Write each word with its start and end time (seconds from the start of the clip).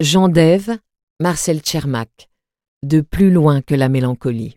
Jean 0.00 0.30
Dève, 0.30 0.78
Marcel 1.20 1.60
Tchermak, 1.60 2.30
De 2.82 3.02
plus 3.02 3.30
loin 3.30 3.60
que 3.60 3.74
la 3.74 3.90
mélancolie. 3.90 4.56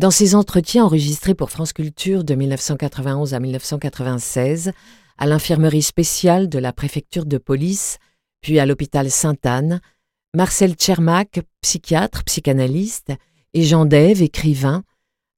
Dans 0.00 0.10
ses 0.10 0.34
entretiens 0.34 0.86
enregistrés 0.86 1.36
pour 1.36 1.52
France 1.52 1.72
Culture 1.72 2.24
de 2.24 2.34
1991 2.34 3.32
à 3.32 3.38
1996, 3.38 4.72
à 5.18 5.26
l'infirmerie 5.26 5.82
spéciale 5.82 6.48
de 6.48 6.58
la 6.58 6.72
préfecture 6.72 7.26
de 7.26 7.38
police, 7.38 7.98
puis 8.40 8.58
à 8.58 8.66
l'hôpital 8.66 9.08
Sainte-Anne, 9.08 9.80
Marcel 10.34 10.74
Tchermak, 10.74 11.40
psychiatre, 11.60 12.24
psychanalyste, 12.24 13.12
et 13.54 13.62
Jean 13.62 13.84
Dève, 13.84 14.20
écrivain, 14.20 14.82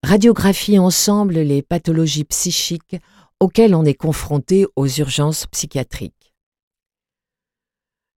radiographient 0.02 0.78
ensemble 0.78 1.34
les 1.34 1.60
pathologies 1.60 2.24
psychiques 2.24 2.96
auxquelles 3.40 3.74
on 3.74 3.84
est 3.84 3.92
confronté 3.92 4.64
aux 4.74 4.88
urgences 4.88 5.44
psychiatriques. 5.48 6.23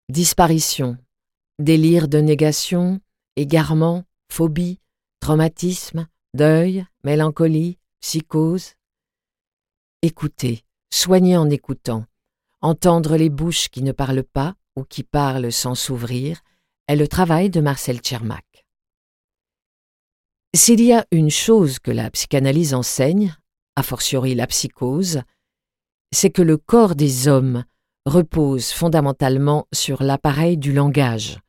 Disparition, 0.10 0.98
délire 1.60 2.08
de 2.08 2.20
négation, 2.20 3.02
égarement, 3.36 4.06
phobie, 4.32 4.80
traumatisme, 5.20 6.08
deuil, 6.34 6.86
mélancolie, 7.04 7.78
psychose. 8.00 8.76
Écouter, 10.02 10.64
soigner 10.94 11.36
en 11.36 11.50
écoutant, 11.50 12.06
entendre 12.62 13.18
les 13.18 13.30
bouches 13.30 13.68
qui 13.68 13.84
ne 13.84 13.92
parlent 13.92 14.24
pas 14.24 14.56
ou 14.78 14.86
qui 14.86 15.04
parlent 15.04 15.52
sans 15.52 15.76
s'ouvrir, 15.76 16.42
est 16.88 16.96
le 16.96 17.10
travail 17.10 17.50
de 17.50 17.60
Marcel 17.60 18.00
Tchermak. 18.00 18.66
S'il 20.56 20.80
y 20.80 20.94
a 20.94 21.06
une 21.12 21.32
chose 21.32 21.80
que 21.80 21.92
la 21.92 22.10
psychanalyse 22.12 22.74
enseigne, 22.74 23.36
a 23.76 23.84
fortiori 23.84 24.36
la 24.36 24.48
psychose, 24.48 25.24
c'est 26.14 26.32
que 26.32 26.42
le 26.42 26.56
corps 26.56 26.96
des 26.96 27.28
hommes 27.28 27.66
repose 28.08 28.72
fondamentalement 28.72 29.68
sur 29.74 30.02
l'appareil 30.02 30.58
du 30.58 30.72
langage, 30.72 31.40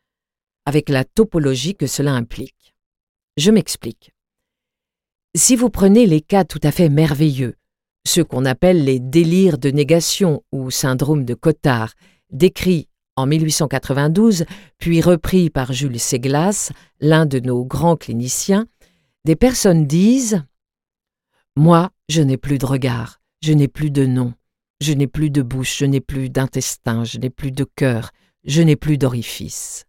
avec 0.66 0.88
la 0.88 1.04
topologie 1.04 1.76
que 1.76 1.86
cela 1.86 2.12
implique. 2.12 2.74
Je 3.36 3.52
m'explique. 3.52 4.12
Si 5.36 5.54
vous 5.54 5.70
prenez 5.70 6.04
les 6.04 6.20
cas 6.20 6.44
tout 6.44 6.58
à 6.64 6.72
fait 6.72 6.88
merveilleux, 6.88 7.54
ceux 8.04 8.24
qu'on 8.24 8.44
appelle 8.44 8.84
les 8.84 8.98
délires 8.98 9.58
de 9.58 9.70
négation 9.70 10.42
ou 10.50 10.72
syndrome 10.72 11.24
de 11.24 11.34
Cotard, 11.34 11.92
décrits 12.30 12.88
en 13.14 13.26
1892, 13.26 14.44
puis 14.78 15.00
repris 15.00 15.50
par 15.50 15.72
Jules 15.72 16.00
Seglas, 16.00 16.72
l'un 17.00 17.24
de 17.24 17.38
nos 17.38 17.64
grands 17.64 17.96
cliniciens, 17.96 18.66
des 19.24 19.36
personnes 19.36 19.86
disent 19.86 20.42
Moi, 21.54 21.90
je 22.08 22.22
n'ai 22.22 22.36
plus 22.36 22.58
de 22.58 22.66
regard, 22.66 23.20
je 23.42 23.52
n'ai 23.52 23.68
plus 23.68 23.90
de 23.90 24.06
nom, 24.06 24.34
je 24.80 24.92
n'ai 24.92 25.06
plus 25.06 25.30
de 25.30 25.42
bouche, 25.42 25.78
je 25.78 25.84
n'ai 25.84 26.00
plus 26.00 26.30
d'intestin, 26.30 27.04
je 27.04 27.18
n'ai 27.18 27.30
plus 27.30 27.52
de 27.52 27.64
cœur, 27.64 28.10
je 28.44 28.62
n'ai 28.62 28.76
plus 28.76 28.98
d'orifice. 28.98 29.84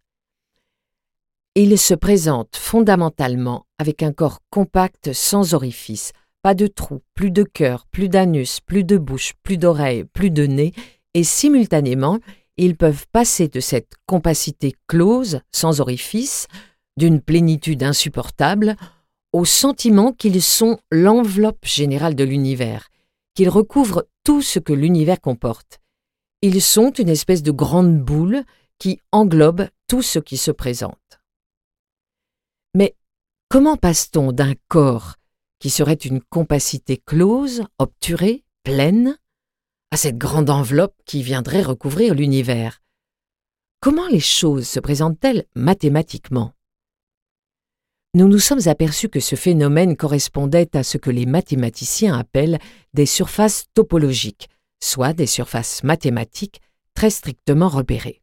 Il 1.54 1.76
se 1.78 1.94
présente 1.94 2.56
fondamentalement 2.56 3.66
avec 3.78 4.02
un 4.02 4.12
corps 4.12 4.40
compact 4.50 5.12
sans 5.12 5.54
orifice, 5.54 6.12
pas 6.42 6.54
de 6.54 6.66
trou, 6.66 7.02
plus 7.14 7.30
de 7.30 7.42
cœur, 7.42 7.86
plus 7.90 8.08
d'anus, 8.08 8.60
plus 8.60 8.84
de 8.84 8.96
bouche, 8.96 9.32
plus 9.42 9.58
d'oreilles, 9.58 10.04
plus 10.04 10.30
de 10.30 10.46
nez, 10.46 10.72
et 11.14 11.24
simultanément, 11.24 12.18
ils 12.56 12.76
peuvent 12.76 13.06
passer 13.12 13.48
de 13.48 13.60
cette 13.60 13.94
compacité 14.06 14.74
close, 14.86 15.40
sans 15.52 15.80
orifice, 15.80 16.46
d'une 16.96 17.20
plénitude 17.20 17.82
insupportable, 17.82 18.76
au 19.32 19.44
sentiment 19.44 20.12
qu'ils 20.12 20.42
sont 20.42 20.78
l'enveloppe 20.90 21.64
générale 21.64 22.14
de 22.14 22.24
l'univers, 22.24 22.88
qu'ils 23.34 23.48
recouvrent 23.48 24.06
tout 24.24 24.42
ce 24.42 24.58
que 24.58 24.72
l'univers 24.72 25.20
comporte. 25.20 25.80
Ils 26.42 26.62
sont 26.62 26.90
une 26.90 27.08
espèce 27.08 27.42
de 27.42 27.50
grande 27.50 27.98
boule 27.98 28.44
qui 28.78 29.00
englobe 29.12 29.68
tout 29.86 30.02
ce 30.02 30.18
qui 30.18 30.36
se 30.36 30.50
présente. 30.50 31.20
Mais 32.74 32.96
comment 33.48 33.76
passe-t-on 33.76 34.32
d'un 34.32 34.54
corps 34.68 35.16
qui 35.58 35.68
serait 35.68 35.94
une 35.94 36.22
compacité 36.22 36.96
close, 36.96 37.64
obturée, 37.78 38.44
pleine, 38.62 39.18
à 39.90 39.96
cette 39.96 40.16
grande 40.16 40.48
enveloppe 40.48 40.94
qui 41.04 41.22
viendrait 41.22 41.62
recouvrir 41.62 42.14
l'univers? 42.14 42.80
Comment 43.80 44.06
les 44.08 44.20
choses 44.20 44.68
se 44.68 44.80
présentent-elles 44.80 45.46
mathématiquement? 45.54 46.54
Nous 48.14 48.26
nous 48.26 48.40
sommes 48.40 48.66
aperçus 48.66 49.08
que 49.08 49.20
ce 49.20 49.36
phénomène 49.36 49.96
correspondait 49.96 50.76
à 50.76 50.82
ce 50.82 50.98
que 50.98 51.10
les 51.10 51.26
mathématiciens 51.26 52.18
appellent 52.18 52.58
des 52.92 53.06
surfaces 53.06 53.66
topologiques, 53.74 54.48
soit 54.82 55.12
des 55.12 55.26
surfaces 55.26 55.84
mathématiques 55.84 56.60
très 56.94 57.10
strictement 57.10 57.68
repérées. 57.68 58.20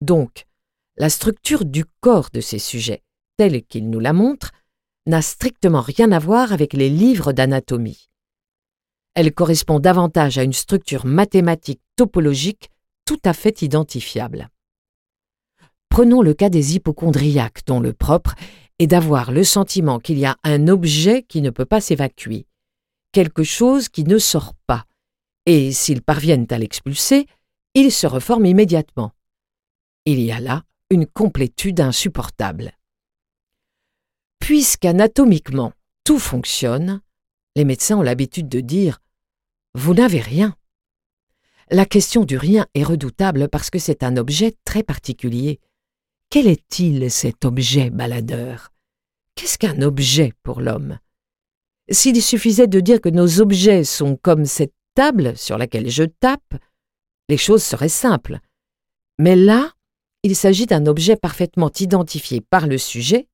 Donc, 0.00 0.46
la 0.96 1.08
structure 1.08 1.64
du 1.64 1.84
corps 2.00 2.30
de 2.32 2.40
ces 2.40 2.58
sujets, 2.58 3.02
telle 3.36 3.62
qu'ils 3.62 3.88
nous 3.88 4.00
la 4.00 4.12
montrent, 4.12 4.50
n'a 5.06 5.22
strictement 5.22 5.80
rien 5.80 6.10
à 6.10 6.18
voir 6.18 6.52
avec 6.52 6.72
les 6.72 6.90
livres 6.90 7.32
d'anatomie. 7.32 8.08
Elle 9.14 9.32
correspond 9.32 9.78
davantage 9.78 10.38
à 10.38 10.42
une 10.42 10.52
structure 10.52 11.06
mathématique 11.06 11.80
topologique 11.96 12.70
tout 13.04 13.20
à 13.24 13.34
fait 13.34 13.62
identifiable. 13.62 14.48
Prenons 15.88 16.22
le 16.22 16.34
cas 16.34 16.48
des 16.48 16.74
hypochondriaques, 16.74 17.66
dont 17.66 17.80
le 17.80 17.92
propre 17.92 18.34
et 18.82 18.88
d'avoir 18.88 19.30
le 19.30 19.44
sentiment 19.44 20.00
qu'il 20.00 20.18
y 20.18 20.26
a 20.26 20.36
un 20.42 20.66
objet 20.66 21.22
qui 21.22 21.40
ne 21.40 21.50
peut 21.50 21.64
pas 21.64 21.80
s'évacuer, 21.80 22.48
quelque 23.12 23.44
chose 23.44 23.88
qui 23.88 24.02
ne 24.02 24.18
sort 24.18 24.54
pas, 24.66 24.86
et 25.46 25.70
s'ils 25.70 26.02
parviennent 26.02 26.48
à 26.50 26.58
l'expulser, 26.58 27.28
il 27.74 27.92
se 27.92 28.08
reforme 28.08 28.44
immédiatement. 28.44 29.12
Il 30.04 30.18
y 30.18 30.32
a 30.32 30.40
là 30.40 30.64
une 30.90 31.06
complétude 31.06 31.78
insupportable. 31.80 32.72
Puisqu'anatomiquement 34.40 35.72
tout 36.02 36.18
fonctionne, 36.18 37.02
les 37.54 37.64
médecins 37.64 37.98
ont 37.98 38.02
l'habitude 38.02 38.48
de 38.48 38.58
dire 38.58 38.98
Vous 39.74 39.94
n'avez 39.94 40.20
rien. 40.20 40.56
La 41.70 41.86
question 41.86 42.24
du 42.24 42.36
rien 42.36 42.66
est 42.74 42.82
redoutable 42.82 43.48
parce 43.48 43.70
que 43.70 43.78
c'est 43.78 44.02
un 44.02 44.16
objet 44.16 44.56
très 44.64 44.82
particulier. 44.82 45.60
Quel 46.30 46.48
est-il 46.48 47.12
cet 47.12 47.44
objet 47.44 47.88
baladeur? 47.88 48.71
Qu'est-ce 49.34 49.58
qu'un 49.58 49.82
objet 49.82 50.32
pour 50.42 50.60
l'homme? 50.60 50.98
S'il 51.90 52.22
suffisait 52.22 52.66
de 52.66 52.80
dire 52.80 53.00
que 53.00 53.08
nos 53.08 53.40
objets 53.40 53.84
sont 53.84 54.16
comme 54.16 54.44
cette 54.44 54.74
table 54.94 55.36
sur 55.36 55.58
laquelle 55.58 55.88
je 55.88 56.04
tape, 56.04 56.54
les 57.28 57.36
choses 57.36 57.62
seraient 57.62 57.88
simples. 57.88 58.38
Mais 59.18 59.36
là, 59.36 59.72
il 60.22 60.36
s'agit 60.36 60.66
d'un 60.66 60.86
objet 60.86 61.16
parfaitement 61.16 61.70
identifié 61.80 62.40
par 62.40 62.66
le 62.66 62.78
sujet, 62.78 63.28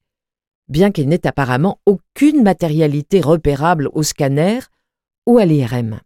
bien 0.69 0.91
qu'il 0.91 1.09
n'ait 1.09 1.26
apparemment 1.26 1.81
aucune 1.86 2.42
matérialité 2.42 3.20
repérable 3.20 3.91
au 3.92 4.03
scanner 4.03 4.60
ou 5.26 5.38
à 5.38 5.44
l'IRM. 5.44 6.00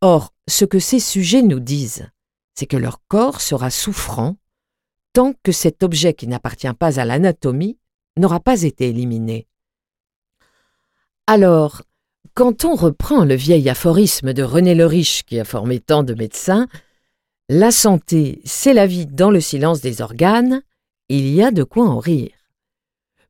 Or, 0.00 0.32
ce 0.48 0.64
que 0.64 0.78
ces 0.78 1.00
sujets 1.00 1.42
nous 1.42 1.60
disent, 1.60 2.08
c'est 2.54 2.66
que 2.66 2.76
leur 2.76 3.00
corps 3.08 3.40
sera 3.40 3.70
souffrant 3.70 4.36
tant 5.12 5.34
que 5.42 5.52
cet 5.52 5.82
objet 5.82 6.14
qui 6.14 6.26
n'appartient 6.26 6.72
pas 6.74 7.00
à 7.00 7.04
l'anatomie 7.04 7.78
n'aura 8.16 8.40
pas 8.40 8.62
été 8.62 8.88
éliminé. 8.88 9.46
Alors, 11.26 11.82
quand 12.34 12.64
on 12.64 12.74
reprend 12.74 13.24
le 13.24 13.34
vieil 13.34 13.68
aphorisme 13.68 14.32
de 14.32 14.42
René 14.42 14.74
le 14.74 14.86
Riche 14.86 15.24
qui 15.24 15.40
a 15.40 15.44
formé 15.44 15.80
tant 15.80 16.02
de 16.02 16.14
médecins, 16.14 16.68
la 17.48 17.70
santé, 17.70 18.40
c'est 18.44 18.74
la 18.74 18.86
vie 18.86 19.06
dans 19.06 19.30
le 19.30 19.40
silence 19.40 19.80
des 19.80 20.02
organes, 20.02 20.62
il 21.08 21.28
y 21.28 21.42
a 21.42 21.50
de 21.50 21.62
quoi 21.62 21.88
en 21.88 21.98
rire. 21.98 22.32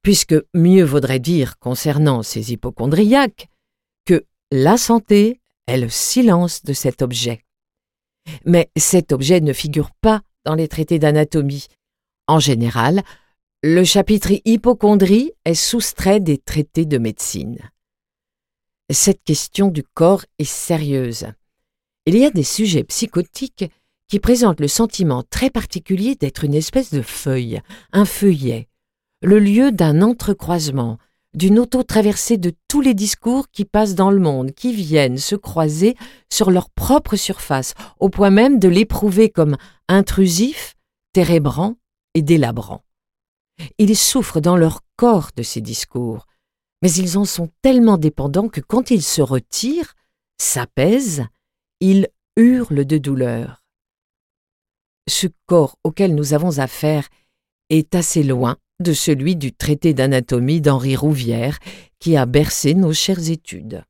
Puisque 0.02 0.36
mieux 0.54 0.84
vaudrait 0.84 1.19
dire 1.19 1.58
concernant 1.58 2.22
ces 2.22 2.52
hypochondriaques 2.52 3.48
que 4.04 4.25
la 4.50 4.78
santé 4.78 5.41
est 5.66 5.78
le 5.78 5.88
silence 5.88 6.62
de 6.62 6.72
cet 6.72 7.02
objet. 7.02 7.44
Mais 8.44 8.70
cet 8.76 9.12
objet 9.12 9.41
ne 9.41 9.52
figure 9.52 9.91
pas 10.00 10.22
dans 10.44 10.54
les 10.54 10.69
traités 10.69 10.98
d'anatomie. 10.98 11.66
En 12.26 12.40
général, 12.40 13.02
le 13.68 13.82
chapitre 13.82 14.30
hypochondrie 14.44 15.32
est 15.44 15.54
soustrait 15.54 16.20
des 16.20 16.38
traités 16.38 16.84
de 16.84 16.98
médecine. 16.98 17.58
Cette 18.92 19.24
question 19.24 19.72
du 19.72 19.82
corps 19.82 20.24
est 20.38 20.44
sérieuse. 20.44 21.26
Il 22.06 22.16
y 22.16 22.24
a 22.24 22.30
des 22.30 22.44
sujets 22.44 22.84
psychotiques 22.84 23.64
qui 24.06 24.20
présentent 24.20 24.60
le 24.60 24.68
sentiment 24.68 25.24
très 25.28 25.50
particulier 25.50 26.14
d'être 26.14 26.44
une 26.44 26.54
espèce 26.54 26.92
de 26.92 27.02
feuille, 27.02 27.60
un 27.92 28.04
feuillet, 28.04 28.68
le 29.20 29.40
lieu 29.40 29.72
d'un 29.72 30.00
entrecroisement, 30.00 30.98
d'une 31.34 31.58
auto-traversée 31.58 32.36
de 32.36 32.52
tous 32.68 32.82
les 32.82 32.94
discours 32.94 33.50
qui 33.50 33.64
passent 33.64 33.96
dans 33.96 34.12
le 34.12 34.20
monde, 34.20 34.52
qui 34.52 34.72
viennent 34.72 35.18
se 35.18 35.34
croiser 35.34 35.96
sur 36.32 36.52
leur 36.52 36.70
propre 36.70 37.16
surface, 37.16 37.74
au 37.98 38.10
point 38.10 38.30
même 38.30 38.60
de 38.60 38.68
l'éprouver 38.68 39.28
comme 39.28 39.56
intrusif, 39.88 40.76
térébrant 41.12 41.74
et 42.14 42.22
délabrant. 42.22 42.86
Ils 43.79 43.97
souffrent 43.97 44.41
dans 44.41 44.56
leur 44.56 44.82
corps 44.97 45.31
de 45.37 45.43
ces 45.43 45.61
discours, 45.61 46.26
mais 46.82 46.93
ils 46.93 47.19
en 47.19 47.25
sont 47.25 47.50
tellement 47.62 47.99
dépendants 47.99 48.49
que 48.49 48.61
quand 48.61 48.91
ils 48.91 49.03
se 49.03 49.23
retirent, 49.23 49.94
s'apaisent, 50.38 51.25
ils 51.81 52.08
hurlent 52.37 52.85
de 52.85 52.99
douleur. 52.99 53.62
ce 55.08 55.29
corps 55.47 55.76
auquel 55.85 56.14
nous 56.14 56.35
avons 56.35 56.58
affaire 56.58 57.08
est 57.70 57.94
assez 57.94 58.23
loin 58.23 58.56
de 58.81 58.93
celui 58.93 59.37
du 59.37 59.53
traité 59.53 59.94
d'anatomie 59.94 60.61
d'Henri 60.61 60.97
Rouvière 60.97 61.59
qui 61.99 62.17
a 62.17 62.26
bercé 62.26 62.75
nos 62.75 62.93
chères 62.93 63.31
études. 63.31 63.85